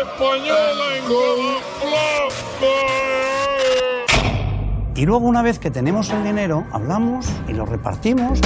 [0.00, 1.04] española en.
[4.96, 8.38] Y luego una vez que tenemos el dinero, hablamos y lo repartimos.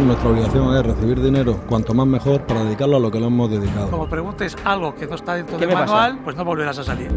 [0.00, 3.50] Nuestra obligación es recibir dinero, cuanto más mejor, para dedicarlo a lo que lo hemos
[3.50, 3.90] dedicado.
[3.90, 7.10] Como preguntes algo que no está dentro del manual, pues no volverás a salir.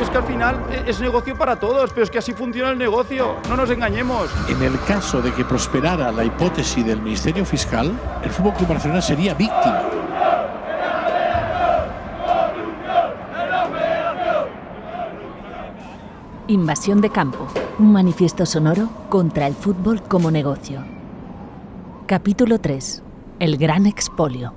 [0.00, 3.36] Es que al final es negocio para todos, pero es que así funciona el negocio,
[3.50, 4.30] no nos engañemos.
[4.48, 7.92] En el caso de que prosperara la hipótesis del Ministerio Fiscal,
[8.24, 9.99] el Fútbol Club Barcelona sería víctima.
[16.50, 17.46] Invasión de campo,
[17.78, 20.84] un manifiesto sonoro contra el fútbol como negocio.
[22.08, 23.04] Capítulo 3.
[23.38, 24.52] El gran expolio.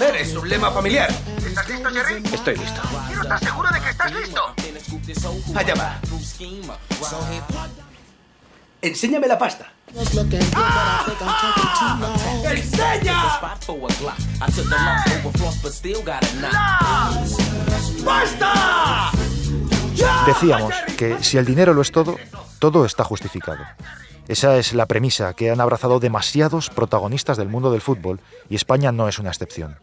[0.00, 1.10] Eres un lema familiar.
[1.46, 2.22] ¿Estás listo, Jerry?
[2.32, 2.80] Estoy listo.
[3.08, 4.40] Quiero estar seguro de que estás listo.
[5.54, 6.00] Allá va.
[8.80, 9.70] Enséñame la pasta.
[10.56, 11.04] ¡Ah!
[12.50, 13.38] ¡Enseña!
[18.04, 19.10] ¡Basta!
[20.26, 22.16] Decíamos que si el dinero lo es todo,
[22.58, 23.64] todo está justificado.
[24.28, 28.92] Esa es la premisa que han abrazado demasiados protagonistas del mundo del fútbol y España
[28.92, 29.76] no es una excepción.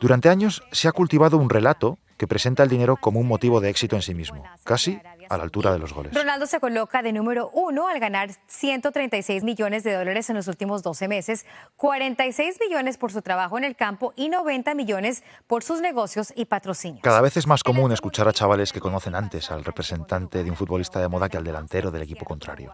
[0.00, 3.70] Durante años se ha cultivado un relato que presenta el dinero como un motivo de
[3.70, 6.14] éxito en sí mismo, casi a la altura de los goles.
[6.14, 10.82] Ronaldo se coloca de número uno al ganar 136 millones de dólares en los últimos
[10.82, 15.80] 12 meses, 46 millones por su trabajo en el campo y 90 millones por sus
[15.80, 17.02] negocios y patrocinios.
[17.02, 20.56] Cada vez es más común escuchar a chavales que conocen antes al representante de un
[20.56, 22.72] futbolista de moda que al delantero del equipo contrario.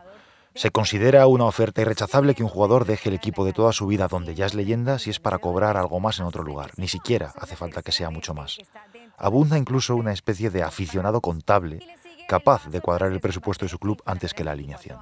[0.55, 4.07] Se considera una oferta irrechazable que un jugador deje el equipo de toda su vida
[4.07, 6.71] donde ya es leyenda si es para cobrar algo más en otro lugar.
[6.77, 8.59] Ni siquiera hace falta que sea mucho más.
[9.17, 11.81] Abunda incluso una especie de aficionado contable
[12.27, 14.99] capaz de cuadrar el presupuesto de su club antes que la alineación.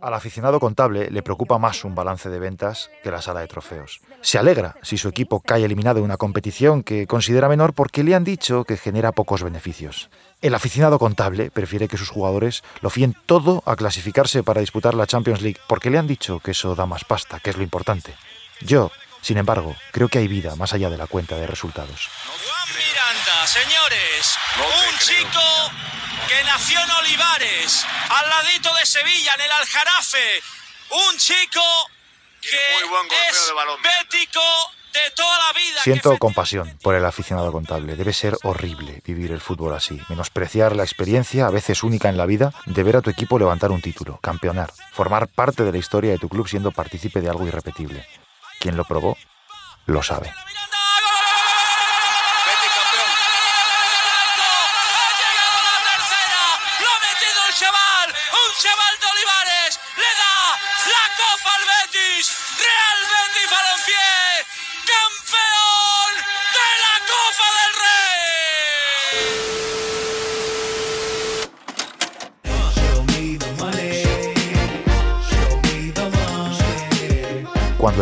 [0.00, 4.00] Al aficionado contable le preocupa más un balance de ventas que la sala de trofeos.
[4.20, 8.14] Se alegra si su equipo cae eliminado en una competición que considera menor porque le
[8.14, 10.10] han dicho que genera pocos beneficios.
[10.40, 15.06] El aficionado contable prefiere que sus jugadores lo fíen todo a clasificarse para disputar la
[15.06, 18.14] Champions League porque le han dicho que eso da más pasta, que es lo importante.
[18.60, 18.90] Yo,
[19.20, 22.08] sin embargo, creo que hay vida más allá de la cuenta de resultados.
[23.46, 25.40] Señores, un chico
[26.28, 30.42] que nació en Olivares, al ladito de Sevilla, en el Aljarafe.
[31.08, 31.60] Un chico
[32.40, 32.82] que es
[33.82, 34.40] bético
[34.92, 35.82] de toda la vida.
[35.82, 37.96] Siento compasión por el aficionado contable.
[37.96, 40.00] Debe ser horrible vivir el fútbol así.
[40.08, 43.72] Menospreciar la experiencia, a veces única en la vida, de ver a tu equipo levantar
[43.72, 47.46] un título, campeonar, formar parte de la historia de tu club siendo partícipe de algo
[47.46, 48.06] irrepetible.
[48.60, 49.18] Quien lo probó,
[49.86, 50.32] lo sabe.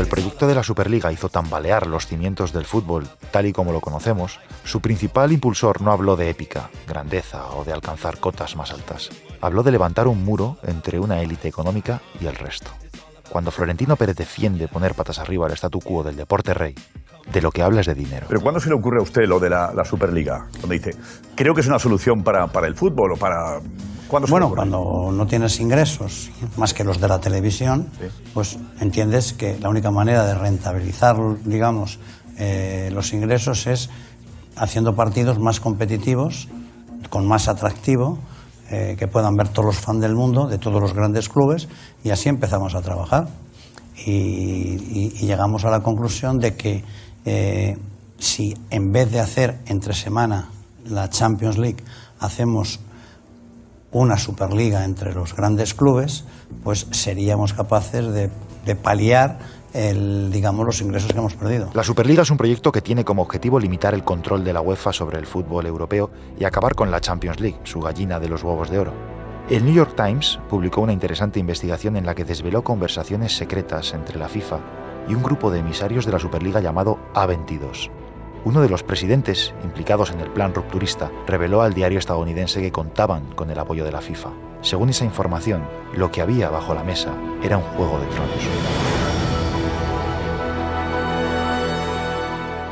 [0.00, 3.70] Cuando el proyecto de la Superliga hizo tambalear los cimientos del fútbol tal y como
[3.70, 8.70] lo conocemos, su principal impulsor no habló de épica, grandeza o de alcanzar cotas más
[8.72, 9.10] altas.
[9.42, 12.70] Habló de levantar un muro entre una élite económica y el resto.
[13.28, 16.74] Cuando Florentino Pérez defiende poner patas arriba al statu quo del deporte rey,
[17.32, 18.26] de lo que habla es de dinero.
[18.28, 20.46] Pero ¿cuándo se le ocurre a usted lo de la, la Superliga?
[20.60, 20.96] Donde dice,
[21.34, 23.60] creo que es una solución para, para el fútbol o para
[24.28, 27.88] bueno, cuando no tienes ingresos más que los de la televisión,
[28.34, 32.00] pues entiendes que la única manera de rentabilizar, digamos,
[32.36, 33.88] eh, los ingresos es
[34.56, 36.48] haciendo partidos más competitivos,
[37.08, 38.18] con más atractivo,
[38.70, 41.68] eh, que puedan ver todos los fans del mundo, de todos los grandes clubes,
[42.02, 43.28] y así empezamos a trabajar.
[44.06, 46.82] Y, llegamos a la conclusión de que
[47.24, 47.76] eh,
[48.18, 50.48] si en vez de hacer entre semana
[50.84, 51.82] la Champions League,
[52.18, 52.80] hacemos
[53.92, 56.24] una Superliga entre los grandes clubes,
[56.62, 58.30] pues seríamos capaces de,
[58.76, 59.38] paliar
[59.72, 61.70] el, digamos, los ingresos que hemos perdido.
[61.74, 64.92] La Superliga es un proyecto que tiene como objetivo limitar el control de la UEFA
[64.92, 68.70] sobre el fútbol europeo y acabar con la Champions League, su gallina de los huevos
[68.70, 68.92] de oro.
[69.48, 74.18] El New York Times publicó una interesante investigación en la que desveló conversaciones secretas entre
[74.18, 74.60] la FIFA
[75.10, 77.90] y un grupo de emisarios de la Superliga llamado A22.
[78.44, 83.24] Uno de los presidentes implicados en el plan rupturista reveló al diario estadounidense que contaban
[83.34, 84.30] con el apoyo de la FIFA.
[84.62, 85.64] Según esa información,
[85.94, 87.12] lo que había bajo la mesa
[87.42, 88.30] era un juego de tronos.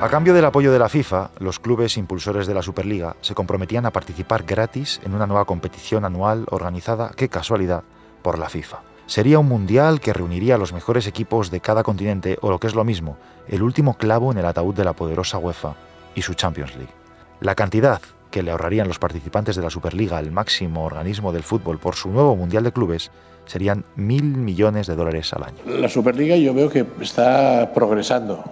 [0.01, 3.85] A cambio del apoyo de la FIFA, los clubes impulsores de la Superliga se comprometían
[3.85, 7.83] a participar gratis en una nueva competición anual organizada, qué casualidad,
[8.23, 8.88] por la FIFA.
[9.09, 12.67] Sería un mundial que reuniría a los mejores equipos de cada continente o lo que
[12.67, 13.17] es lo mismo,
[13.49, 15.77] el último clavo en el ataúd de la poderosa UEFA
[16.15, 16.93] y su Champions League.
[17.41, 21.79] La cantidad que le ahorrarían los participantes de la Superliga al máximo organismo del fútbol
[21.79, 23.11] por su nuevo Mundial de Clubes
[23.47, 25.57] serían mil millones de dólares al año.
[25.65, 28.45] La Superliga yo veo que está progresando.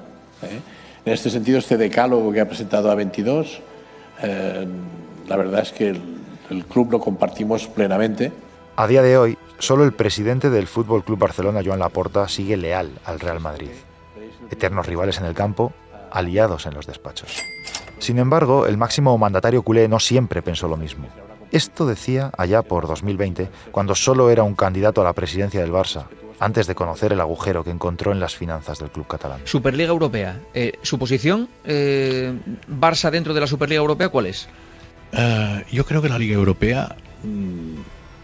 [0.43, 0.59] ¿eh?
[1.05, 3.59] En este sentido, este decálogo que ha presentado A22,
[4.23, 4.67] eh,
[5.29, 6.01] la verdad es que el,
[6.49, 8.33] el club lo compartimos plenamente.
[8.77, 12.91] A día de hoy, solo el presidente del Fútbol Club Barcelona, Joan Laporta, sigue leal
[13.05, 13.71] al Real Madrid.
[14.51, 15.73] Eternos rivales en el campo,
[16.11, 17.31] aliados en los despachos.
[17.99, 21.09] Sin embargo, el máximo mandatario culé no siempre pensó lo mismo.
[21.53, 26.07] Esto decía allá por 2020, cuando solo era un candidato a la presidencia del Barça,
[26.39, 29.41] antes de conocer el agujero que encontró en las finanzas del club catalán.
[29.45, 30.41] Superliga Europea.
[30.55, 32.35] Eh, ¿Su posición, eh,
[32.69, 34.49] Barça dentro de la Superliga Europea, cuál es?
[35.13, 37.77] Uh, yo creo que la Liga Europea mmm,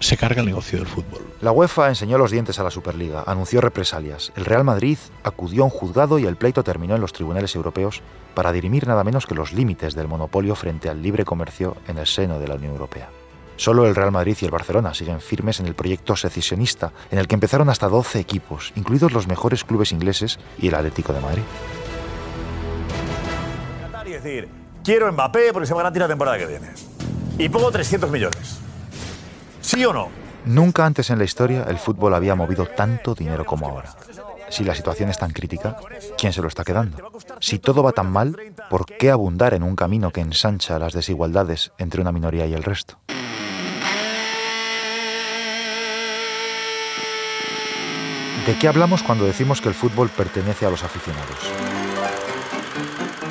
[0.02, 1.22] se carga el negocio del fútbol.
[1.40, 4.32] La UEFA enseñó los dientes a la Superliga, anunció represalias.
[4.36, 8.02] El Real Madrid acudió a un juzgado y el pleito terminó en los tribunales europeos
[8.34, 12.06] para dirimir nada menos que los límites del monopolio frente al libre comercio en el
[12.06, 13.08] seno de la Unión Europea.
[13.56, 17.28] Solo el Real Madrid y el Barcelona siguen firmes en el proyecto secesionista, en el
[17.28, 21.42] que empezaron hasta 12 equipos, incluidos los mejores clubes ingleses y el Atlético de Madrid.
[24.04, 24.48] Y decir,
[24.82, 26.68] quiero Mbappé porque se va a la temporada que viene.
[27.38, 28.58] Y pongo 300 millones.
[29.62, 30.08] ¿Sí o no?
[30.44, 33.94] Nunca antes en la historia el fútbol había movido tanto dinero como ahora.
[34.50, 35.76] Si la situación es tan crítica,
[36.18, 37.10] ¿quién se lo está quedando?
[37.40, 38.36] Si todo va tan mal,
[38.68, 42.62] ¿por qué abundar en un camino que ensancha las desigualdades entre una minoría y el
[42.62, 42.98] resto?
[48.46, 51.38] ¿De qué hablamos cuando decimos que el fútbol pertenece a los aficionados?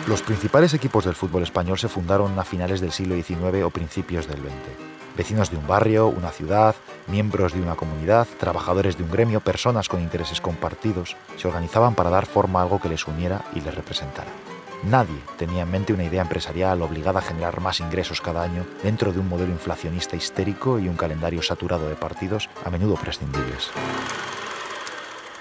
[0.07, 4.27] Los principales equipos del fútbol español se fundaron a finales del siglo XIX o principios
[4.27, 4.90] del XX.
[5.15, 6.75] Vecinos de un barrio, una ciudad,
[7.07, 12.09] miembros de una comunidad, trabajadores de un gremio, personas con intereses compartidos, se organizaban para
[12.09, 14.29] dar forma a algo que les uniera y les representara.
[14.83, 19.13] Nadie tenía en mente una idea empresarial obligada a generar más ingresos cada año dentro
[19.13, 23.69] de un modelo inflacionista histérico y un calendario saturado de partidos a menudo prescindibles.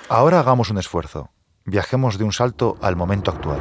[0.08, 1.30] Ahora hagamos un esfuerzo.
[1.64, 3.60] Viajemos de un salto al momento actual.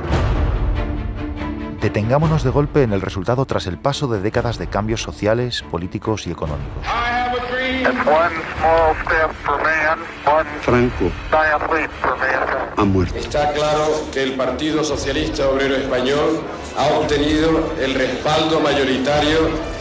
[1.82, 6.28] Detengámonos de golpe en el resultado tras el paso de décadas de cambios sociales, políticos
[6.28, 6.84] y económicos.
[10.62, 11.12] Franco
[12.78, 13.18] ha muerto.
[13.18, 16.42] Está claro que el Partido Socialista Obrero Español
[16.78, 19.38] ha obtenido el respaldo mayoritario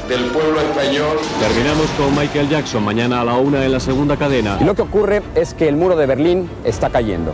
[0.09, 1.19] del pueblo español.
[1.41, 4.57] Terminamos con Michael Jackson mañana a la una en la segunda cadena.
[4.61, 7.33] Y lo que ocurre es que el muro de Berlín está cayendo,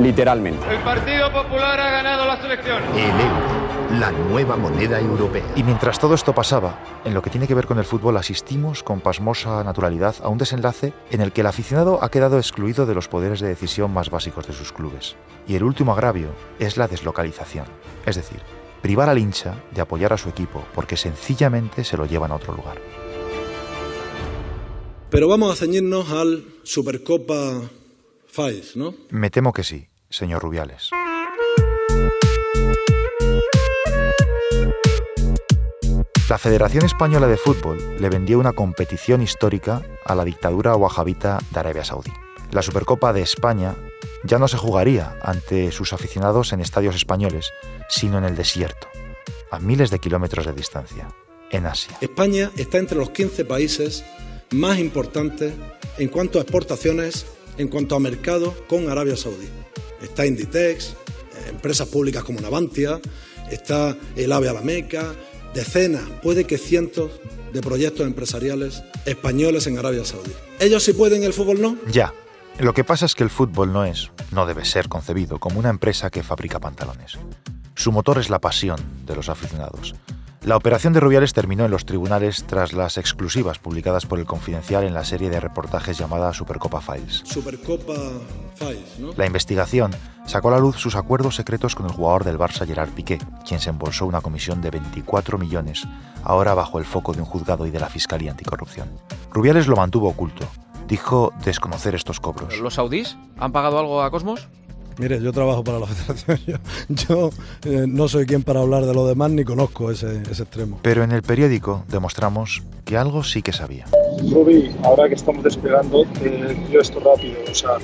[0.00, 0.64] literalmente.
[0.70, 2.84] El Partido Popular ha ganado las elecciones.
[2.94, 3.61] El euro,
[3.92, 5.44] la nueva moneda europea.
[5.54, 8.82] Y mientras todo esto pasaba, en lo que tiene que ver con el fútbol asistimos
[8.82, 12.94] con pasmosa naturalidad a un desenlace en el que el aficionado ha quedado excluido de
[12.94, 15.16] los poderes de decisión más básicos de sus clubes.
[15.46, 16.28] Y el último agravio
[16.58, 17.66] es la deslocalización,
[18.06, 18.40] es decir,
[18.80, 22.54] privar al hincha de apoyar a su equipo porque sencillamente se lo llevan a otro
[22.54, 22.78] lugar.
[25.10, 27.60] Pero vamos a ceñirnos al Supercopa
[28.26, 28.94] Files, ¿no?
[29.10, 30.90] Me temo que sí, señor Rubiales.
[36.32, 41.60] La Federación Española de Fútbol le vendió una competición histórica a la dictadura wahabita de
[41.60, 42.10] Arabia Saudí.
[42.50, 43.76] La Supercopa de España
[44.24, 47.50] ya no se jugaría ante sus aficionados en estadios españoles,
[47.90, 48.88] sino en el desierto,
[49.50, 51.14] a miles de kilómetros de distancia,
[51.50, 51.98] en Asia.
[52.00, 54.02] España está entre los 15 países
[54.52, 55.52] más importantes
[55.98, 57.26] en cuanto a exportaciones,
[57.58, 59.50] en cuanto a mercado con Arabia Saudí.
[60.00, 60.94] Está Inditex,
[61.50, 63.02] empresas públicas como Navantia,
[63.50, 65.14] está el AVE a la Meca,
[65.54, 67.10] decenas, puede que cientos
[67.52, 70.32] de proyectos empresariales españoles en Arabia Saudí.
[70.58, 71.76] ¿Ellos sí pueden, el fútbol no?
[71.90, 72.12] Ya,
[72.58, 75.70] lo que pasa es que el fútbol no es, no debe ser concebido como una
[75.70, 77.18] empresa que fabrica pantalones.
[77.74, 79.94] Su motor es la pasión de los aficionados.
[80.44, 84.82] La operación de Rubiales terminó en los tribunales tras las exclusivas publicadas por el Confidencial
[84.82, 87.22] en la serie de reportajes llamada Supercopa Files.
[87.24, 87.94] Supercopa
[88.56, 89.12] Files, ¿no?
[89.16, 89.92] La investigación
[90.26, 93.60] sacó a la luz sus acuerdos secretos con el jugador del Barça Gerard Piqué, quien
[93.60, 95.84] se embolsó una comisión de 24 millones,
[96.24, 98.90] ahora bajo el foco de un juzgado y de la Fiscalía Anticorrupción.
[99.30, 100.44] Rubiales lo mantuvo oculto,
[100.88, 102.58] dijo desconocer estos cobros.
[102.58, 104.48] ¿Los saudíes han pagado algo a Cosmos?
[104.98, 106.40] Mire, yo trabajo para la federación.
[106.46, 106.56] Yo,
[106.88, 107.30] yo
[107.70, 110.78] eh, no soy quien para hablar de lo demás ni conozco ese, ese, extremo.
[110.82, 113.86] Pero en el periódico demostramos que algo sí que sabía.
[114.30, 117.38] Rubi, ahora que estamos despegando, eh, yo esto rápido.
[117.50, 117.78] O sea,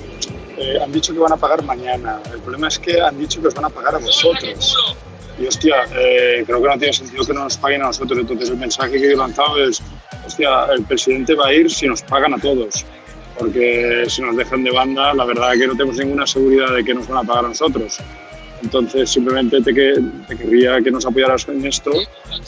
[0.58, 2.20] eh, han dicho que van a pagar mañana.
[2.32, 4.76] El problema es que han dicho que os van a pagar a vosotros.
[5.38, 8.18] Y hostia, eh, creo que no tiene sentido que no nos paguen a nosotros.
[8.18, 9.80] Entonces el mensaje que he lanzado es,
[10.26, 12.84] hostia, el presidente va a ir si nos pagan a todos.
[13.38, 16.84] Porque si nos dejan de banda, la verdad es que no tenemos ninguna seguridad de
[16.84, 17.98] que nos van a pagar a nosotros.
[18.62, 19.94] Entonces simplemente te, que,
[20.26, 21.92] te querría que nos apoyaras en esto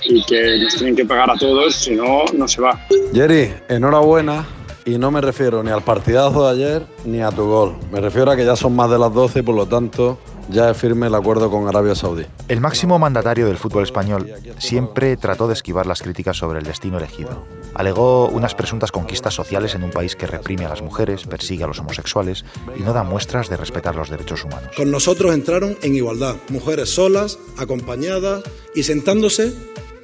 [0.04, 2.78] y que nos tienen que pagar a todos, si no, no se va.
[3.12, 4.46] Jerry, enhorabuena.
[4.84, 7.76] Y no me refiero ni al partidazo de ayer ni a tu gol.
[7.92, 10.18] Me refiero a que ya son más de las 12 y por lo tanto
[10.50, 12.24] ya es firme el acuerdo con Arabia Saudí.
[12.48, 16.98] El máximo mandatario del fútbol español siempre trató de esquivar las críticas sobre el destino
[16.98, 17.44] elegido.
[17.74, 21.66] Alegó unas presuntas conquistas sociales en un país que reprime a las mujeres, persigue a
[21.66, 22.44] los homosexuales
[22.76, 24.70] y no da muestras de respetar los derechos humanos.
[24.76, 28.42] Con nosotros entraron en igualdad, mujeres solas, acompañadas
[28.74, 29.54] y sentándose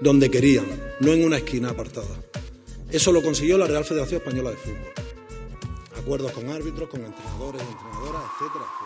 [0.01, 0.67] donde querían,
[1.01, 2.07] no en una esquina apartada.
[2.91, 4.93] Eso lo consiguió la Real Federación Española de Fútbol.
[5.99, 8.86] Acuerdos con árbitros, con entrenadores entrenadoras, etcétera, etcétera.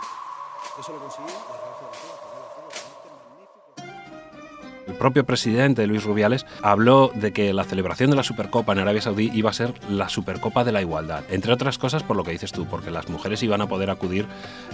[0.80, 2.20] Eso lo consiguió la Real Federación
[4.88, 9.02] El propio presidente Luis Rubiales habló de que la celebración de la Supercopa en Arabia
[9.02, 12.30] Saudí iba a ser la Supercopa de la Igualdad, entre otras cosas por lo que
[12.30, 14.26] dices tú, porque las mujeres iban a poder acudir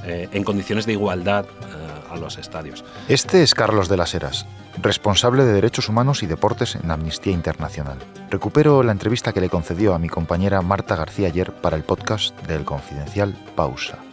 [0.05, 2.85] eh, en condiciones de igualdad eh, a los estadios.
[3.09, 4.47] Este es Carlos de las Heras,
[4.81, 7.99] responsable de Derechos Humanos y Deportes en Amnistía Internacional.
[8.31, 12.41] Recupero la entrevista que le concedió a mi compañera Marta García ayer para el podcast
[12.47, 14.06] del Confidencial Pausa.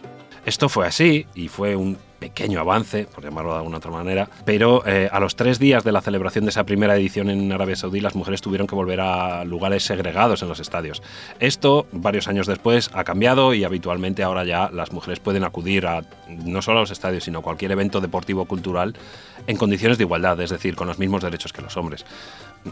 [0.44, 4.82] Esto fue así y fue un pequeño avance, por llamarlo de alguna otra manera, pero
[4.86, 8.00] eh, a los tres días de la celebración de esa primera edición en Arabia Saudí,
[8.00, 11.02] las mujeres tuvieron que volver a lugares segregados en los estadios.
[11.38, 16.02] Esto, varios años después, ha cambiado y habitualmente ahora ya las mujeres pueden acudir a
[16.28, 18.94] no solo a los estadios, sino a cualquier evento deportivo cultural
[19.46, 22.06] en condiciones de igualdad, es decir, con los mismos derechos que los hombres.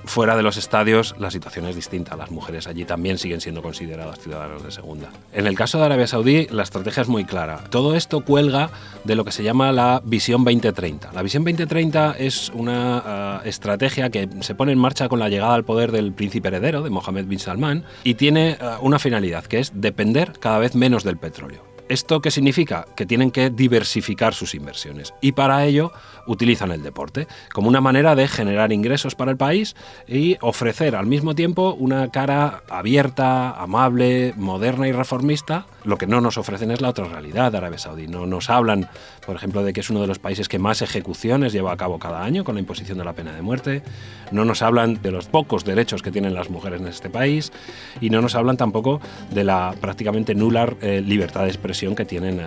[0.04, 2.16] Fuera de los estadios la situación es distinta.
[2.16, 5.10] Las mujeres allí también siguen siendo consideradas ciudadanos de segunda.
[5.32, 7.64] En el caso de Arabia Saudí la estrategia es muy clara.
[7.70, 8.70] Todo esto cuelga
[9.04, 11.12] de lo que se llama la Visión 2030.
[11.12, 15.54] La Visión 2030 es una uh, estrategia que se pone en marcha con la llegada
[15.54, 19.58] al poder del príncipe heredero, de Mohammed bin Salman, y tiene uh, una finalidad, que
[19.58, 21.71] es depender cada vez menos del petróleo.
[21.92, 22.86] ¿Esto qué significa?
[22.96, 25.92] Que tienen que diversificar sus inversiones y para ello
[26.26, 29.76] utilizan el deporte como una manera de generar ingresos para el país
[30.08, 35.66] y ofrecer al mismo tiempo una cara abierta, amable, moderna y reformista.
[35.84, 38.06] Lo que no nos ofrecen es la otra realidad de Arabia Saudí.
[38.06, 38.88] No nos hablan,
[39.24, 41.98] por ejemplo, de que es uno de los países que más ejecuciones lleva a cabo
[41.98, 43.82] cada año con la imposición de la pena de muerte.
[44.30, 47.52] No nos hablan de los pocos derechos que tienen las mujeres en este país
[48.00, 49.00] y no nos hablan tampoco
[49.30, 52.46] de la prácticamente nula eh, libertad de expresión que tienen, eh,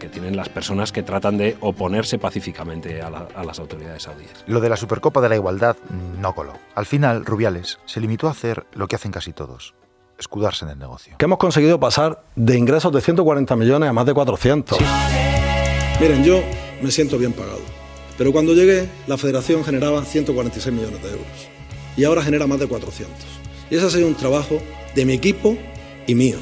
[0.00, 4.44] que tienen las personas que tratan de oponerse pacíficamente a, la, a, las autoridades saudíes.
[4.46, 5.76] Lo de la Supercopa de la Igualdad
[6.18, 6.54] no coló.
[6.74, 9.74] Al final, Rubiales se limitó a hacer lo que hacen casi todos.
[10.18, 11.16] Escudarse en el negocio.
[11.18, 14.78] Que hemos conseguido pasar de ingresos de 140 millones a más de 400.
[14.78, 14.84] Sí.
[16.00, 16.42] Miren, yo
[16.82, 17.60] me siento bien pagado.
[18.18, 21.26] Pero cuando llegué, la federación generaba 146 millones de euros.
[21.96, 23.14] Y ahora genera más de 400.
[23.70, 24.60] Y ese ha sido un trabajo
[24.94, 25.56] de mi equipo
[26.06, 26.38] y mío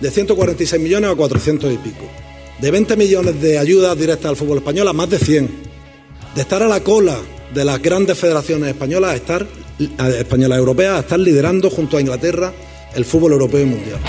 [0.00, 2.04] de 146 millones a 400 y pico.
[2.60, 5.50] De 20 millones de ayudas directas al fútbol español a más de 100.
[6.34, 7.16] De estar a la cola
[7.54, 9.46] de las grandes federaciones españolas a estar
[10.18, 12.52] españolas europeas a estar liderando junto a Inglaterra
[12.94, 14.00] el fútbol europeo y mundial.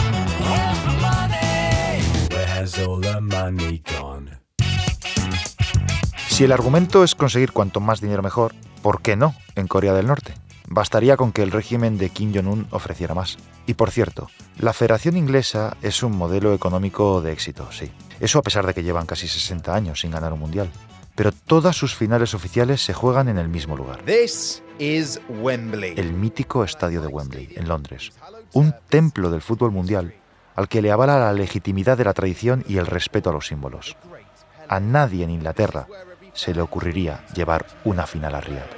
[6.38, 8.53] Si el argumento es conseguir cuanto más dinero mejor,
[8.84, 10.36] ¿por qué no en Corea del Norte?
[10.67, 13.39] Bastaría con que el régimen de Kim Jong-un ofreciera más.
[13.65, 14.29] Y por cierto,
[14.60, 17.91] la Federación Inglesa es un modelo económico de éxito, sí.
[18.20, 20.70] Eso a pesar de que llevan casi 60 años sin ganar un mundial.
[21.15, 24.03] Pero todas sus finales oficiales se juegan en el mismo lugar.
[24.03, 25.96] This is Wembley.
[25.98, 28.12] El mítico estadio de Wembley, en Londres.
[28.53, 30.13] Un templo del fútbol mundial
[30.56, 33.98] al que le avala la legitimidad de la tradición y el respeto a los símbolos.
[34.70, 35.88] A nadie en Inglaterra
[36.38, 38.70] se le ocurriría llevar una final a Riyadh.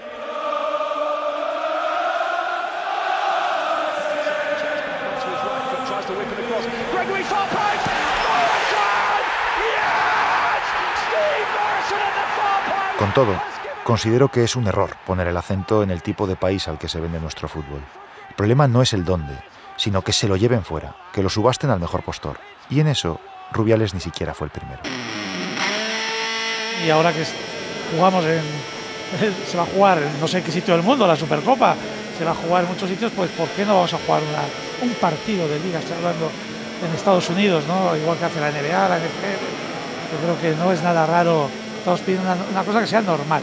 [12.97, 13.41] Con todo,
[13.83, 16.87] considero que es un error poner el acento en el tipo de país al que
[16.87, 17.83] se vende nuestro fútbol.
[18.29, 19.37] El problema no es el dónde,
[19.75, 22.39] sino que se lo lleven fuera, que lo subasten al mejor postor.
[22.69, 23.19] Y en eso,
[23.51, 24.81] Rubiales ni siquiera fue el primero.
[26.85, 27.25] Y ahora que
[27.95, 28.41] jugamos en...
[29.49, 31.75] Se va a jugar en no sé qué sitio del mundo, la Supercopa,
[32.17, 34.21] se va a jugar en muchos sitios, pues ¿por qué no vamos a jugar
[34.81, 35.79] un partido de liga?
[35.79, 36.29] Estoy hablando
[36.85, 37.95] en Estados Unidos, ¿no?
[37.95, 39.45] Igual que hace la NBA, la NFL.
[40.11, 43.41] Yo creo que no es nada raro Estamos pidiendo una, cosa que sea normal.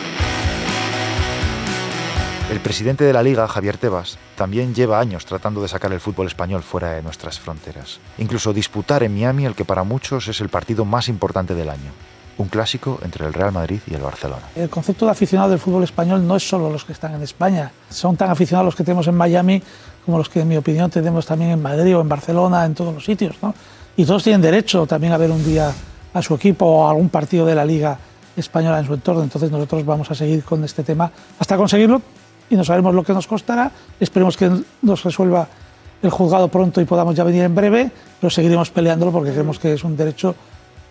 [2.51, 6.27] El presidente de la liga, Javier Tebas, también lleva años tratando de sacar el fútbol
[6.27, 7.99] español fuera de nuestras fronteras.
[8.19, 11.93] Incluso disputar en Miami el que para muchos es el partido más importante del año.
[12.39, 14.43] Un clásico entre el Real Madrid y el Barcelona.
[14.55, 17.73] El concepto de aficionado del fútbol español no es solo los que están en España,
[17.89, 19.63] son tan aficionados los que tenemos en Miami
[20.05, 22.95] como los que, en mi opinión, tenemos también en Madrid o en Barcelona, en todos
[22.95, 23.35] los sitios.
[23.43, 23.55] ¿no?
[23.97, 25.73] Y todos tienen derecho también a ver un día
[26.15, 27.99] a su equipo o a algún partido de la Liga
[28.37, 29.23] Española en su entorno.
[29.23, 32.01] Entonces nosotros vamos a seguir con este tema hasta conseguirlo
[32.49, 33.71] y no sabemos lo que nos costará.
[33.99, 34.51] Esperemos que
[34.83, 35.49] nos resuelva
[36.03, 37.91] el juzgado pronto y podamos ya venir en breve,
[38.21, 40.37] pero seguiremos peleándolo porque creemos que es un derecho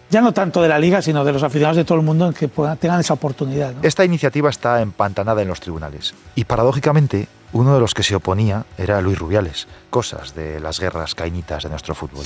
[0.09, 2.33] ya no tanto de la liga, sino de los aficionados de todo el mundo en
[2.33, 3.73] que puedan, tengan esa oportunidad.
[3.73, 3.79] ¿no?
[3.81, 8.65] Esta iniciativa está empantanada en los tribunales y paradójicamente uno de los que se oponía
[8.77, 12.25] era Luis Rubiales, cosas de las guerras caínitas de nuestro fútbol.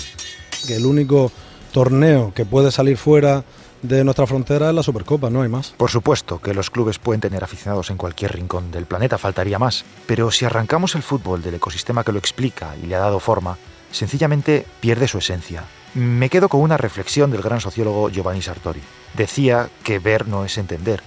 [0.66, 1.32] Que el único
[1.72, 3.44] torneo que puede salir fuera
[3.82, 5.74] de nuestra frontera es la Supercopa, no hay más.
[5.78, 9.86] Por supuesto que los clubes pueden tener aficionados en cualquier rincón del planeta, faltaría más,
[10.06, 13.58] pero si arrancamos el fútbol del ecosistema que lo explica y le ha dado forma,
[13.92, 15.64] sencillamente pierde su esencia.
[15.96, 18.82] Me quedo con una reflexión del gran sociólogo Giovanni Sartori.
[19.16, 21.02] Decía que ver no es entender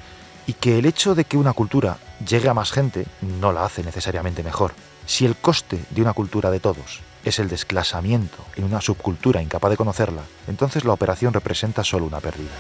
[0.46, 3.84] y que el hecho de que una cultura llegue a más gente no la hace
[3.84, 4.72] necesariamente mejor.
[5.06, 9.70] Si el coste de una cultura de todos es el desclasamiento en una subcultura incapaz
[9.70, 12.50] de conocerla, entonces la operación representa solo una pérdida.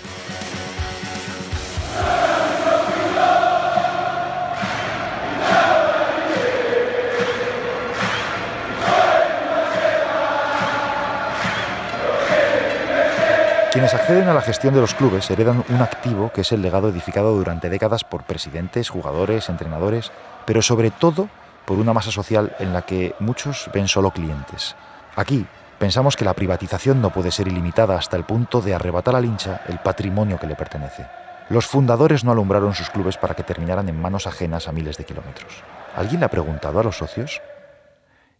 [13.72, 16.90] Quienes acceden a la gestión de los clubes heredan un activo que es el legado
[16.90, 20.12] edificado durante décadas por presidentes, jugadores, entrenadores,
[20.44, 21.30] pero sobre todo
[21.64, 24.76] por una masa social en la que muchos ven solo clientes.
[25.16, 25.46] Aquí
[25.78, 29.62] pensamos que la privatización no puede ser ilimitada hasta el punto de arrebatar al hincha
[29.66, 31.06] el patrimonio que le pertenece.
[31.48, 35.06] Los fundadores no alumbraron sus clubes para que terminaran en manos ajenas a miles de
[35.06, 35.64] kilómetros.
[35.96, 37.40] ¿Alguien le ha preguntado a los socios?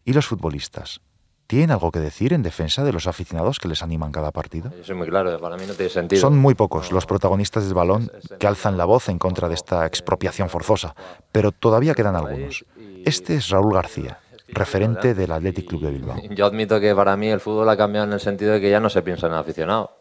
[0.04, 1.00] ¿Y los futbolistas?
[1.52, 4.71] ¿Tienen algo que decir en defensa de los aficionados que les animan cada partido?
[4.75, 6.19] Yo soy muy claro, para mí no tiene sentido.
[6.19, 9.84] Son muy pocos los protagonistas del balón que alzan la voz en contra de esta
[9.84, 10.95] expropiación forzosa,
[11.30, 12.65] pero todavía quedan algunos.
[13.04, 16.17] Este es Raúl García, referente del Athletic Club de Bilbao.
[16.30, 18.80] Yo admito que para mí el fútbol ha cambiado en el sentido de que ya
[18.80, 19.99] no se piensa en el aficionado.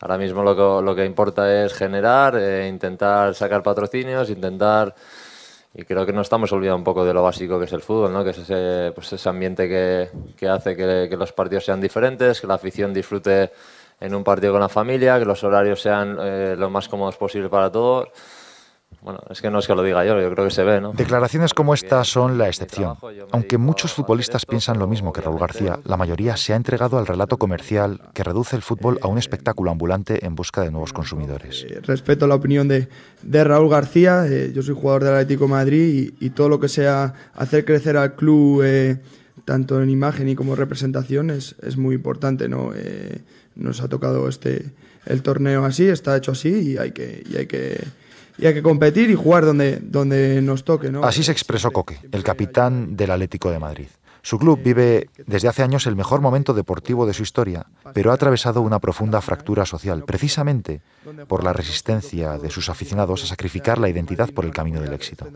[0.00, 4.94] Ahora mismo lo que, lo que importa es generar, eh, intentar sacar patrocinios, intentar...
[5.72, 8.12] Y creo que nos estamos olvidando un poco de lo básico que es el fútbol,
[8.12, 8.24] ¿no?
[8.24, 12.46] que es ese, pues ese ambiente que, que hace que, los partidos sean diferentes, que
[12.48, 13.52] la afición disfrute
[14.00, 17.48] en un partido con la familia, que los horarios sean eh, lo más cómodos posible
[17.48, 18.08] para todos.
[19.02, 20.92] Bueno, es que no es que lo diga yo, yo creo que se ve, ¿no?
[20.92, 22.96] Declaraciones como esta son la excepción.
[23.30, 27.06] Aunque muchos futbolistas piensan lo mismo que Raúl García, la mayoría se ha entregado al
[27.06, 31.64] relato comercial que reduce el fútbol a un espectáculo ambulante en busca de nuevos consumidores.
[31.66, 32.88] Eh, respeto la opinión de,
[33.22, 36.60] de Raúl García, eh, yo soy jugador del Atlético de Madrid y, y, todo lo
[36.60, 39.00] que sea hacer crecer al club, eh,
[39.46, 42.72] tanto en imagen y como representación, es, es muy importante, ¿no?
[42.74, 43.22] Eh,
[43.54, 44.72] nos ha tocado este
[45.06, 47.22] el torneo así, está hecho así y hay que...
[47.30, 47.80] Y hay que
[48.40, 50.90] y hay que competir y jugar donde, donde nos toque.
[50.90, 51.04] ¿no?
[51.04, 53.86] Así se expresó Coque, el capitán del Atlético de Madrid.
[54.22, 58.14] Su club vive desde hace años el mejor momento deportivo de su historia, pero ha
[58.14, 60.82] atravesado una profunda fractura social, precisamente
[61.26, 65.26] por la resistencia de sus aficionados a sacrificar la identidad por el camino del éxito.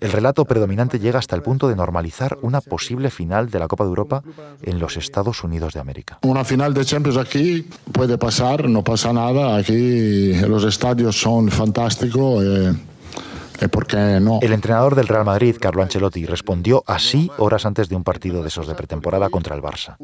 [0.00, 3.84] El relato predominante llega hasta el punto de normalizar una posible final de la Copa
[3.84, 4.22] de Europa
[4.62, 6.18] en los Estados Unidos de América.
[6.22, 12.44] Una final de Champions aquí puede pasar, no pasa nada, aquí los estadios son fantásticos.
[12.44, 12.87] Eh
[13.66, 14.38] ¿Por qué no?
[14.40, 18.48] El entrenador del Real Madrid, Carlo Ancelotti, respondió así horas antes de un partido de
[18.48, 19.96] esos de pretemporada contra el Barça.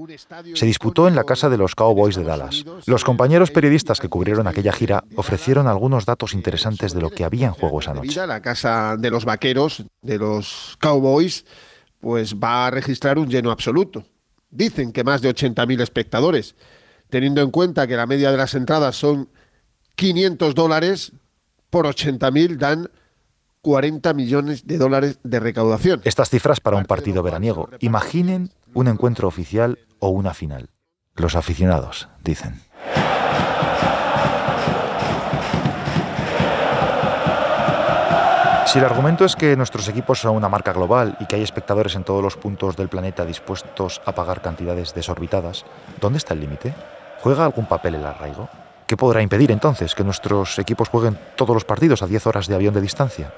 [0.55, 2.64] Se disputó en la casa de los Cowboys de Dallas.
[2.87, 7.47] Los compañeros periodistas que cubrieron aquella gira ofrecieron algunos datos interesantes de lo que había
[7.47, 8.27] en juego esa noche.
[8.27, 11.45] La casa de los vaqueros, de los Cowboys,
[12.01, 14.05] pues va a registrar un lleno absoluto.
[14.51, 16.55] Dicen que más de 80.000 espectadores.
[17.09, 19.29] Teniendo en cuenta que la media de las entradas son
[19.95, 21.12] 500 dólares,
[21.71, 22.90] por 80.000 dan
[23.64, 26.03] 40 millones de dólares de recaudación.
[26.05, 27.70] Estas cifras para un partido veraniego.
[27.81, 30.68] Imaginen un encuentro oficial o una final.
[31.14, 32.61] Los aficionados, dicen.
[38.66, 41.94] Si el argumento es que nuestros equipos son una marca global y que hay espectadores
[41.94, 45.64] en todos los puntos del planeta dispuestos a pagar cantidades desorbitadas,
[46.03, 46.74] ¿dónde está el límite?
[47.20, 48.50] ¿Juega algún papel el arraigo?
[48.87, 52.57] ¿Qué podrá impedir entonces que nuestros equipos jueguen todos los partidos a 10 horas de
[52.57, 53.33] avión de distancia?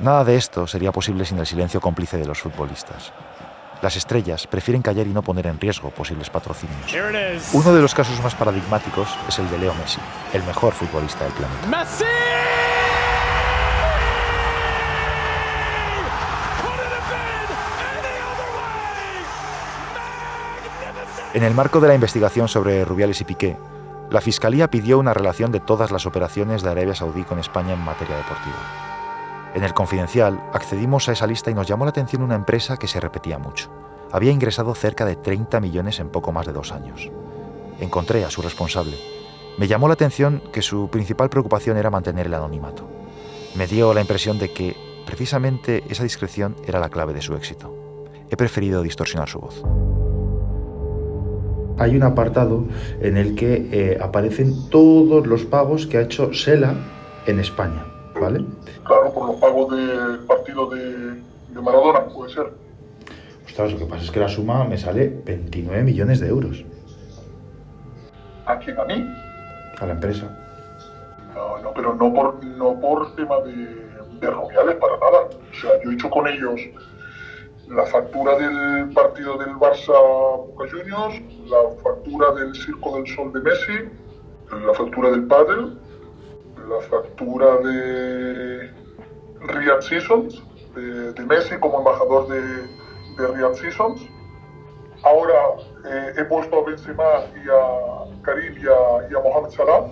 [0.00, 3.12] Nada de esto sería posible sin el silencio cómplice de los futbolistas.
[3.82, 6.92] Las estrellas prefieren callar y no poner en riesgo posibles patrocinios.
[7.52, 10.00] Uno de los casos más paradigmáticos es el de Leo Messi,
[10.32, 11.66] el mejor futbolista del planeta.
[11.66, 12.04] ¡Messi!
[21.34, 23.58] En el marco de la investigación sobre Rubiales y Piqué,
[24.10, 27.80] La Fiscalía pidió una relación de todas las operaciones de Arabia Saudí con España en
[27.80, 28.95] materia deportiva.
[29.54, 32.88] En el Confidencial accedimos a esa lista y nos llamó la atención una empresa que
[32.88, 33.70] se repetía mucho.
[34.12, 37.10] Había ingresado cerca de 30 millones en poco más de dos años.
[37.80, 38.96] Encontré a su responsable.
[39.58, 42.86] Me llamó la atención que su principal preocupación era mantener el anonimato.
[43.54, 47.74] Me dio la impresión de que precisamente esa discreción era la clave de su éxito.
[48.30, 49.62] He preferido distorsionar su voz
[51.78, 52.64] hay un apartado
[53.00, 56.74] en el que eh, aparecen todos los pagos que ha hecho Sela
[57.26, 57.84] en España,
[58.26, 58.44] ¿vale?
[58.84, 61.22] Claro, por los pagos del partido de,
[61.62, 62.52] Maradona, puede ser.
[63.46, 66.64] Ostras, lo que pasa es que la suma me sale 29 millones de euros.
[68.46, 68.78] ¿A quién?
[68.78, 69.06] ¿A mí?
[69.78, 70.26] A la empresa.
[71.34, 75.28] No, no, pero no por, no por tema de, de para nada.
[75.28, 76.60] O sea, yo he hecho con ellos
[77.68, 83.40] la factura del partido del Barça Boca Juniors, la factura del Circo del Sol de
[83.40, 83.90] Messi,
[84.66, 85.78] la factura del Padel,
[86.68, 88.70] la factura de
[89.40, 90.42] Riyadh Seasons,
[90.74, 94.00] de, Messi como embajador de, de Riyadh Seasons.
[95.02, 95.34] Ahora
[95.88, 99.86] eh, he puesto a Benzema y a Karim y a, y a Mohamed Salah.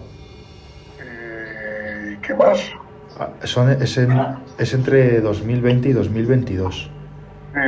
[1.01, 2.73] Eh, ¿Qué más?
[3.19, 3.97] Ah, son, es,
[4.59, 6.91] es entre 2020 y 2022.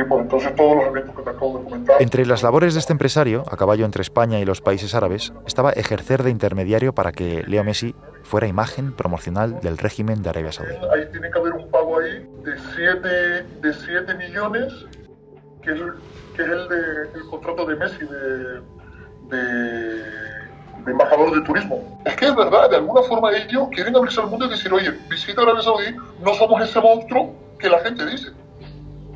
[0.09, 2.01] Pues entonces todos los eventos que te acabo de comentar.
[2.01, 5.71] Entre las labores de este empresario, a caballo entre España y los países árabes, estaba
[5.71, 7.95] ejercer de intermediario para que Leo Messi
[8.27, 10.73] fuera imagen promocional del régimen de Arabia Saudí.
[10.93, 13.07] Ahí tiene que haber un pago ahí de 7
[13.61, 14.73] de siete millones,
[15.61, 15.79] que es,
[16.35, 18.59] que es el, de, el contrato de Messi de,
[19.29, 20.03] de,
[20.85, 22.01] embajador de turismo.
[22.05, 24.91] Es que es verdad, de alguna forma ellos quieren abrirse al mundo y decir, oye,
[25.09, 28.31] visita Arabia Saudí, no somos ese monstruo que la gente dice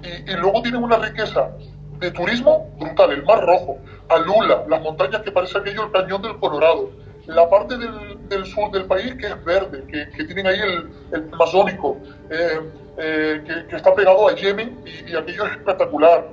[0.03, 1.51] y, luego tienen una riqueza
[1.99, 3.77] de turismo brutal, el Mar Rojo,
[4.09, 6.89] Alula, las montañas que parece aquello el cañón del Colorado,
[7.27, 11.97] la parte del, sur del país que es verde, que, tienen ahí el, el Amazónico,
[12.29, 12.59] eh,
[12.97, 16.27] eh, que, está pegado a Yemen y, aquello es espectacular,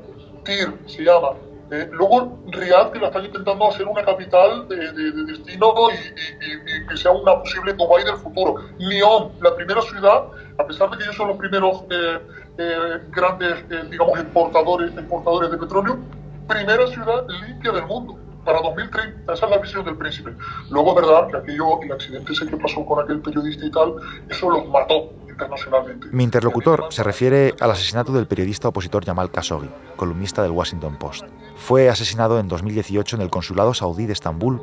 [0.44, 1.34] Tir se llama.
[1.70, 4.76] Eh, luego Riyadh, que la están intentando hacer una capital de,
[5.26, 8.54] destino y, que sea una posible Dubai del futuro.
[8.78, 10.24] Neom, la primera ciudad,
[10.56, 15.98] a pesar de que ellos son los primeros eh, grandes, digamos, exportadores, exportadores de petróleo,
[16.48, 18.18] primera ciudad limpia del mundo
[18.48, 19.34] para 2030.
[19.34, 20.32] Esa es la visión del príncipe.
[20.70, 23.96] Luego, es verdad que aquello, el accidente ese que pasó con aquel periodista y tal,
[24.26, 26.06] eso los mató internacionalmente.
[26.12, 31.26] Mi interlocutor se refiere al asesinato del periodista opositor Jamal Khashoggi, columnista del Washington Post.
[31.56, 34.62] Fue asesinado en 2018 en el consulado saudí de Estambul.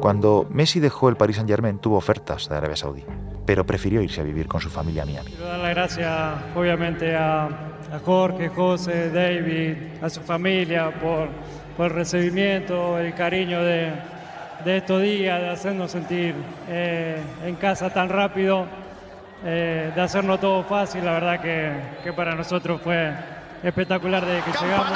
[0.00, 3.04] Cuando Messi dejó el Paris Saint-Germain, tuvo ofertas de Arabia Saudí
[3.46, 5.30] pero prefirió irse a vivir con su familia a Miami.
[5.30, 7.48] Quiero dar las gracias, obviamente, a,
[8.04, 11.28] Jorge, José, David, a su familia por,
[11.76, 13.92] por el recibimiento, el cariño de,
[14.64, 16.34] de, estos días, de hacernos sentir
[16.68, 18.66] eh, en casa tan rápido,
[19.44, 21.04] eh, de hacernos todo fácil.
[21.04, 23.12] La verdad que, que para nosotros fue
[23.62, 24.90] espectacular desde que llegamos.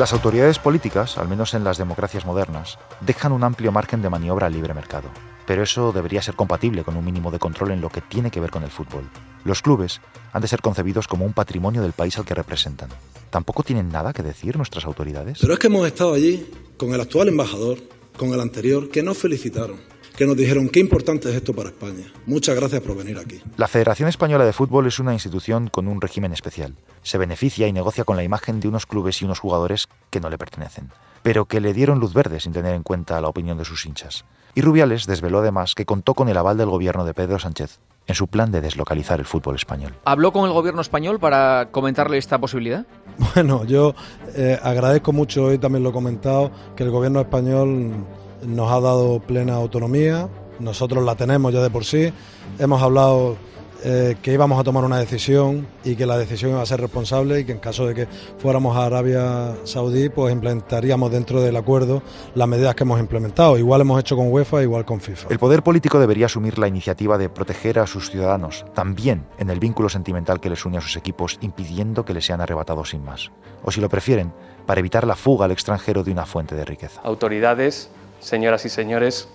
[0.00, 4.46] Las autoridades políticas, al menos en las democracias modernas, dejan un amplio margen de maniobra
[4.46, 5.10] al libre mercado.
[5.46, 8.40] Pero eso debería ser compatible con un mínimo de control en lo que tiene que
[8.40, 9.04] ver con el fútbol.
[9.44, 10.00] Los clubes
[10.32, 12.88] han de ser concebidos como un patrimonio del país al que representan.
[13.28, 15.36] ¿Tampoco tienen nada que decir nuestras autoridades?
[15.38, 17.76] Pero es que hemos estado allí con el actual embajador,
[18.16, 19.80] con el anterior, que nos felicitaron
[20.20, 22.12] que nos dijeron qué importante es esto para España.
[22.26, 23.40] Muchas gracias por venir aquí.
[23.56, 26.74] La Federación Española de Fútbol es una institución con un régimen especial.
[27.02, 30.28] Se beneficia y negocia con la imagen de unos clubes y unos jugadores que no
[30.28, 30.90] le pertenecen,
[31.22, 34.26] pero que le dieron luz verde sin tener en cuenta la opinión de sus hinchas.
[34.54, 38.14] Y Rubiales desveló además que contó con el aval del gobierno de Pedro Sánchez en
[38.14, 39.94] su plan de deslocalizar el fútbol español.
[40.04, 42.84] ¿Habló con el gobierno español para comentarle esta posibilidad?
[43.34, 43.94] Bueno, yo
[44.34, 48.06] eh, agradezco mucho, hoy también lo he comentado, que el gobierno español
[48.46, 52.12] nos ha dado plena autonomía, nosotros la tenemos ya de por sí,
[52.58, 53.36] hemos hablado
[53.82, 57.40] eh, que íbamos a tomar una decisión y que la decisión iba a ser responsable
[57.40, 62.02] y que en caso de que fuéramos a Arabia Saudí, pues implementaríamos dentro del acuerdo
[62.34, 63.56] las medidas que hemos implementado.
[63.56, 65.28] Igual hemos hecho con UEFA, igual con FIFA.
[65.30, 69.58] El poder político debería asumir la iniciativa de proteger a sus ciudadanos, también en el
[69.58, 73.30] vínculo sentimental que les une a sus equipos, impidiendo que les sean arrebatados sin más.
[73.62, 74.34] O si lo prefieren,
[74.66, 77.00] para evitar la fuga al extranjero de una fuente de riqueza.
[77.02, 79.28] Autoridades señoras y señores,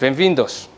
[0.00, 0.68] bienvenidos,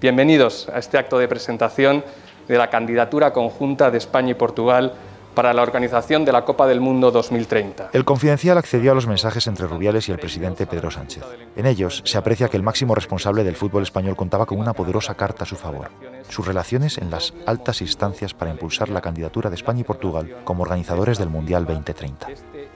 [0.00, 2.04] bienvenidos a este acto de presentación
[2.46, 4.94] de la candidatura conjunta de España y Portugal
[5.34, 7.90] para la organización de la Copa del Mundo 2030.
[7.92, 11.22] El Confidencial accedió a los mensajes entre Rubiales y el presidente Pedro Sánchez.
[11.56, 15.14] En ellos se aprecia que el máximo responsable del fútbol español contaba con una poderosa
[15.14, 15.88] carta a su favor,
[16.28, 20.64] sus relaciones en las altas instancias para impulsar la candidatura de España y Portugal como
[20.64, 22.26] organizadores del Mundial 2030.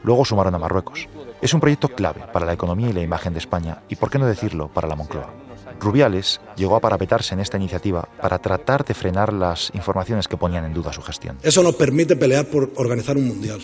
[0.05, 1.09] Luego sumaron a Marruecos.
[1.43, 4.19] Es un proyecto clave para la economía y la imagen de España y, por qué
[4.19, 5.33] no decirlo, para la Moncloa.
[5.81, 10.65] Rubiales llegó a parapetarse en esta iniciativa para tratar de frenar las informaciones que ponían
[10.67, 11.39] en duda su gestión.
[11.43, 13.61] Eso nos permite pelear por organizar un mundial.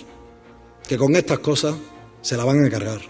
[0.88, 1.76] Que con estas cosas
[2.22, 3.00] se la van a cargar.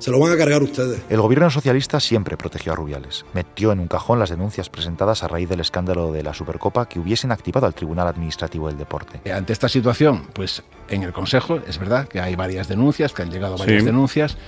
[0.00, 1.02] Se lo van a cargar ustedes.
[1.10, 3.24] El gobierno socialista siempre protegió a Rubiales.
[3.34, 6.98] Metió en un cajón las denuncias presentadas a raíz del escándalo de la Supercopa que
[6.98, 9.20] hubiesen activado al Tribunal Administrativo del Deporte.
[9.24, 13.22] Eh, ante esta situación, pues en el Consejo es verdad que hay varias denuncias, que
[13.22, 13.86] han llegado varias Sí.
[13.86, 14.38] denuncias,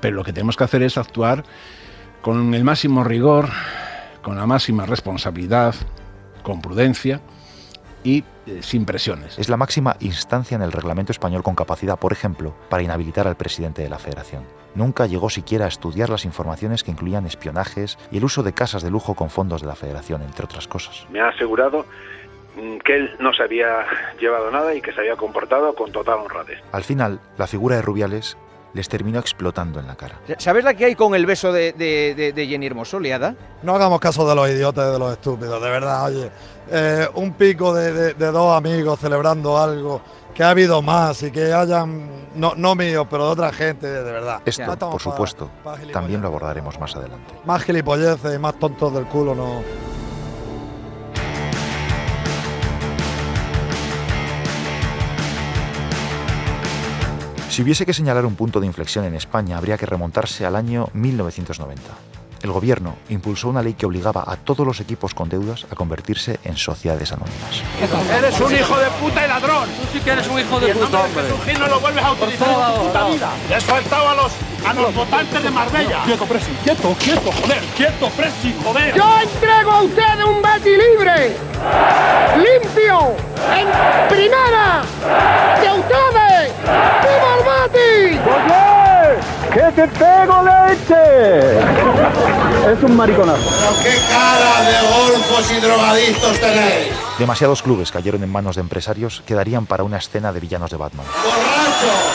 [0.00, 1.44] pero lo que tenemos que hacer es actuar
[2.22, 3.48] con el máximo rigor,
[4.22, 5.74] con la máxima responsabilidad,
[6.44, 7.20] con prudencia
[8.04, 9.38] y eh, sin presiones.
[9.38, 13.36] Es la máxima instancia en el reglamento español con capacidad, por ejemplo, para inhabilitar al
[13.36, 14.44] presidente de la federación.
[14.74, 18.82] Nunca llegó siquiera a estudiar las informaciones que incluían espionajes y el uso de casas
[18.82, 21.06] de lujo con fondos de la federación, entre otras cosas.
[21.10, 21.86] Me ha asegurado
[22.56, 23.84] mm, que él no se había
[24.20, 26.58] llevado nada y que se había comportado con total honradez.
[26.72, 28.36] Al final, la figura de Rubiales
[28.72, 30.20] les terminó explotando en la cara.
[30.38, 33.34] ¿Sabes la que hay con el beso de, de, de- de Jenny Hermoso, liada?
[33.64, 36.30] No hagamos caso de los idiotas y de los estúpidos, de verdad, oye.
[36.70, 40.00] Eh, un pico de, de- de dos amigos celebrando algo,
[40.34, 44.02] que ha habido más y que hayan, no, no míos, pero de otra gente, de
[44.12, 44.40] verdad.
[44.44, 47.34] Esto, No por supuesto, para también lo abordaremos más adelante.
[47.44, 49.62] Más gilipolleces y más tontos del culo no.
[57.50, 60.88] Si hubiese que señalar un punto de inflexión en España, habría que remontarse al año
[60.92, 61.82] 1990.
[62.42, 66.40] El gobierno impulsó una ley que obligaba a todos los equipos con deudas a convertirse
[66.44, 67.62] en sociedades anónimas.
[68.16, 69.68] Eres un hijo de puta y ladrón.
[69.68, 71.24] Tú sí que eres un hijo de puta, hombre.
[71.44, 73.30] Gil no lo vuelves a utilizar en tu puta vida.
[73.48, 74.32] Le has faltado a los,
[74.66, 76.02] a los votantes de Marbella.
[76.04, 78.94] Quieto, Presi, quieto, quieto, joder, quieto, Presi, joder.
[78.94, 81.36] Yo entrego a ustedes un Betty libre,
[82.36, 83.14] limpio,
[83.52, 84.82] en primera,
[85.60, 87.39] de ustedes.
[89.52, 91.58] ¡Que te pego leche!
[92.72, 93.50] Es un mariconazo.
[93.82, 96.94] ¡Qué cara de golfos y drogadictos tenéis!
[97.18, 100.76] Demasiados clubes cayeron en manos de empresarios que darían para una escena de villanos de
[100.76, 101.06] Batman.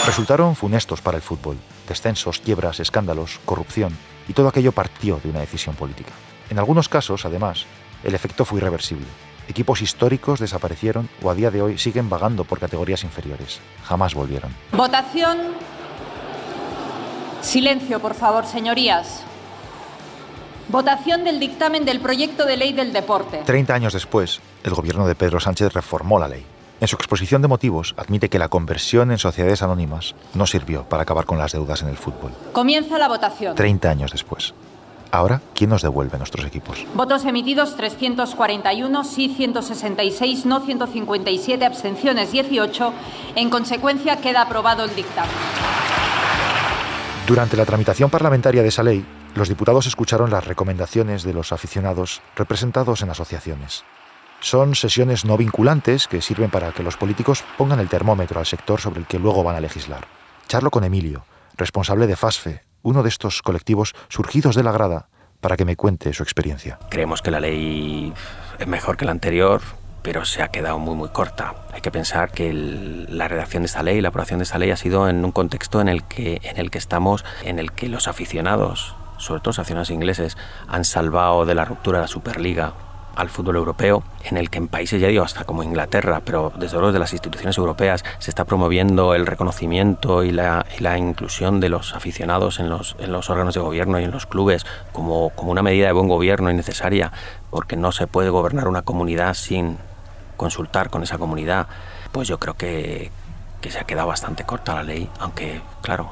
[0.06, 1.58] Resultaron funestos para el fútbol.
[1.90, 3.98] Descensos, quiebras, escándalos, corrupción
[4.30, 6.14] y todo aquello partió de una decisión política.
[6.50, 7.66] En algunos casos, además,
[8.04, 9.06] el efecto fue irreversible.
[9.50, 13.60] Equipos históricos desaparecieron o a día de hoy siguen vagando por categorías inferiores.
[13.84, 14.56] Jamás volvieron.
[14.72, 15.75] Votación.
[17.46, 19.22] Silencio, por favor, señorías.
[20.68, 23.44] Votación del dictamen del proyecto de ley del deporte.
[23.46, 26.44] Treinta años después, el gobierno de Pedro Sánchez reformó la ley.
[26.82, 31.04] En su exposición de motivos admite que la conversión en sociedades anónimas no sirvió para
[31.04, 32.32] acabar con las deudas en el fútbol.
[32.52, 33.56] Comienza la votación.
[33.56, 34.56] 30 años después.
[35.12, 36.84] Ahora, ¿quién nos devuelve nuestros equipos?
[36.96, 42.94] Votos emitidos 341, sí 166, no 157, abstenciones 18.
[43.36, 45.65] En consecuencia, queda aprobado el dictamen.
[47.28, 52.22] Durante la tramitación parlamentaria de esa ley, los diputados escucharon las recomendaciones de los aficionados
[52.36, 53.84] representados en asociaciones.
[54.42, 58.80] Son sesiones no vinculantes que sirven para que los políticos pongan el termómetro al sector
[58.80, 60.06] sobre el que luego van a legislar.
[60.48, 61.26] Charlo con Emilio,
[61.58, 65.10] responsable de FASFE, uno de estos colectivos surgidos de la grada,
[65.42, 66.78] para que me cuente su experiencia.
[66.92, 68.14] Creemos que la ley
[68.60, 69.62] es mejor que la anterior,
[70.06, 71.56] pero se ha quedado muy muy corta.
[71.74, 74.70] Hay que pensar que el- la redacción de esta ley, la aprobación de esta ley
[74.70, 77.90] ha sido en un contexto en el que en el que estamos, en el que
[77.90, 80.38] los aficionados, sobre todo los aficionados ingleses,
[80.68, 82.74] han salvado de la ruptura de la Superliga
[83.16, 86.76] al fútbol europeo, en el que en países, ya digo, hasta como Inglaterra, pero desde
[86.76, 91.62] luego de las instituciones europeas, se está promoviendo el reconocimiento y la, y la inclusión
[91.62, 95.30] de los aficionados en los, en los órganos de gobierno y en los clubes como,
[95.30, 97.14] como una medida de buen gobierno y necesaria,
[97.50, 99.78] porque no se puede gobernar una comunidad sin
[100.36, 101.68] consultar con esa comunidad,
[102.12, 103.12] pues yo creo que,
[103.62, 106.12] que se ha quedado bastante corta la ley, aunque, claro,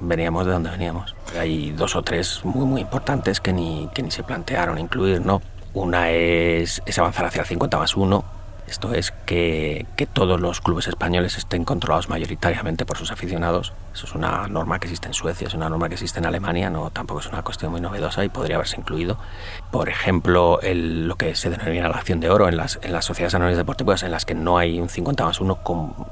[0.00, 1.14] veníamos de donde veníamos.
[1.38, 5.42] Hay dos o tres muy, muy importantes que ni, que ni se plantearon incluir, ¿no?
[5.74, 8.24] Una es, es avanzar hacia el 50 más 1.
[8.66, 13.74] Esto es que, que todos los clubes españoles estén controlados mayoritariamente por sus aficionados.
[13.92, 16.70] Eso es una norma que existe en Suecia, es una norma que existe en Alemania,
[16.70, 19.18] no tampoco es una cuestión muy novedosa y podría haberse incluido.
[19.70, 23.04] Por ejemplo, el- lo que se denomina la acción de oro en las, en las
[23.04, 25.58] sociedades anónimas deportivas en las que no hay un 50 más 1,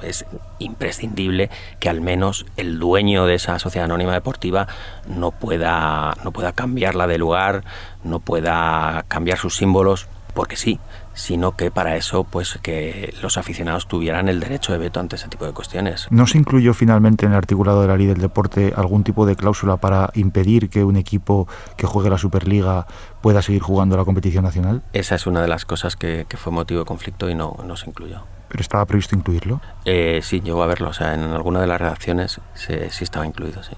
[0.02, 0.26] es
[0.58, 4.66] imprescindible que al menos el dueño de esa sociedad anónima deportiva
[5.08, 7.64] no pueda, no pueda cambiarla de lugar,
[8.04, 10.78] no pueda cambiar sus símbolos porque sí,
[11.14, 15.28] sino que para eso pues que los aficionados tuvieran el derecho de veto ante ese
[15.28, 16.06] tipo de cuestiones.
[16.10, 19.36] ¿No se incluyó finalmente en el articulado de la ley del deporte algún tipo de
[19.36, 22.86] cláusula para impedir que un equipo que juegue la Superliga
[23.20, 24.82] pueda seguir jugando la competición nacional?
[24.92, 27.88] Esa es una de las cosas que, fue motivo de conflicto y no, no se
[27.88, 28.22] incluyó.
[28.48, 29.60] ¿Pero estaba previsto incluirlo?
[29.84, 30.90] Eh, sí, llegó a verlo.
[30.90, 33.74] O sea, en alguna de las redacciones sí estaba incluido, sí.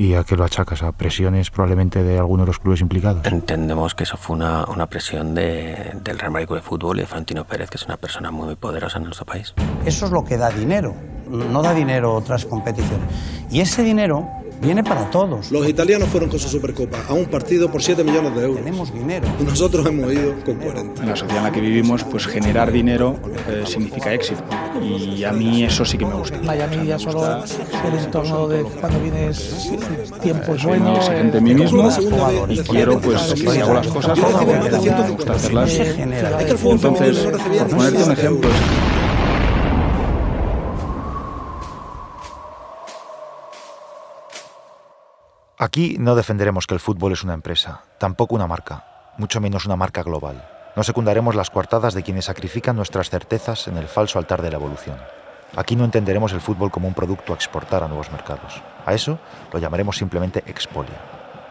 [0.00, 0.82] ¿Y a qué lo achacas?
[0.82, 3.26] ¿A presiones probablemente de alguno de los clubes implicados?
[3.26, 7.06] Entendemos que eso fue una, una presión de, del Real Madrid de Fútbol y de
[7.06, 9.52] Fantino Pérez, que es una persona muy, muy poderosa en nuestro país.
[9.84, 10.94] Eso es lo que da dinero,
[11.28, 13.06] no da dinero otras competiciones.
[13.50, 14.26] Y ese dinero
[14.60, 15.50] viene para todos.
[15.50, 18.56] Los italianos fueron con su Supercopa a un partido por 7 millones de euros.
[18.58, 19.26] Tenemos dinero.
[19.40, 21.02] Y nosotros hemos ido con 40.
[21.02, 23.18] En la sociedad en la que vivimos, pues generar dinero
[23.48, 24.42] eh, significa éxito.
[24.80, 26.38] Y a mí eso sí que me gusta.
[26.42, 29.70] Miami ya solo el entorno de cuando vienes
[30.22, 31.04] tiempos buenos.
[31.04, 31.88] Soy exigente en mí mismo
[32.48, 35.70] y quiero, pues, si hago las cosas, me gusta hacerlas.
[35.78, 38.50] Entonces, por ponerte un ejemplo,
[45.62, 49.76] Aquí no defenderemos que el fútbol es una empresa, tampoco una marca, mucho menos una
[49.76, 50.48] marca global.
[50.74, 54.56] No secundaremos las coartadas de quienes sacrifican nuestras certezas en el falso altar de la
[54.56, 54.96] evolución.
[55.54, 58.62] Aquí no entenderemos el fútbol como un producto a exportar a nuevos mercados.
[58.86, 59.18] A eso
[59.52, 60.98] lo llamaremos simplemente expolia.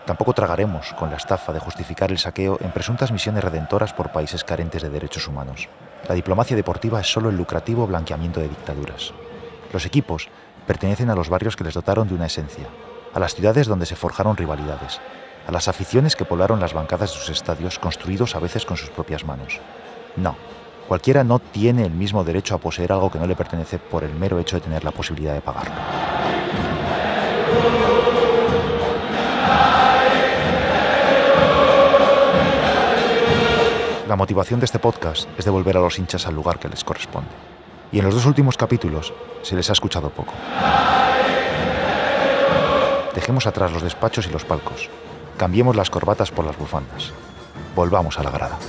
[0.08, 4.44] Tampoco tragaremos con la estafa de justificar el saqueo en presuntas misiones redentoras por países
[4.44, 5.70] carentes de derechos humanos.
[6.08, 9.14] La diplomacia deportiva es solo el lucrativo blanqueamiento de dictaduras.
[9.72, 10.30] Los equipos
[10.66, 12.66] pertenecen a los barrios que les dotaron de una esencia,
[13.20, 15.02] a las ciudades donde se forjaron rivalidades,
[15.46, 18.90] a las aficiones que poblaron las bancadas de sus estadios construidos a veces con sus
[18.90, 19.60] propias manos.
[20.16, 20.38] No,
[20.88, 24.14] cualquiera no tiene el mismo derecho a poseer algo que no le pertenece por el
[24.14, 25.76] mero hecho de tener la posibilidad de pagarlo.
[34.08, 37.30] La motivación de este podcast es devolver a los hinchas al lugar que les corresponde.
[37.92, 40.34] Y en los dos últimos capítulos se les ha escuchado poco.
[43.16, 44.90] Dejemos atrás los despachos y los palcos.
[45.38, 47.12] Cambiemos las corbatas por las bufandas.
[47.76, 48.60] Volvamos a la grada.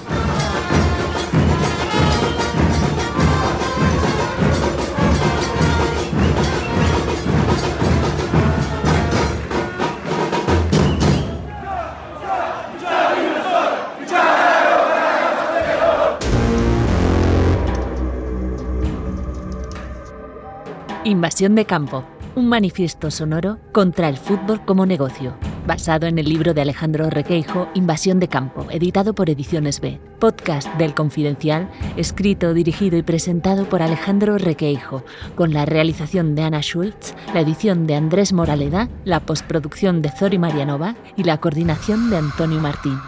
[21.04, 25.34] Invasión de campo un manifiesto sonoro contra el fútbol como negocio,
[25.66, 30.00] basado en el libro de Alejandro Requeijo, Invasión de Campo, editado por Ediciones B.
[30.18, 36.60] Podcast del Confidencial, escrito, dirigido y presentado por Alejandro Requeijo, con la realización de Ana
[36.60, 42.18] Schultz, la edición de Andrés Moraleda, la postproducción de Zori Marianova y la coordinación de
[42.18, 42.98] Antonio Martín.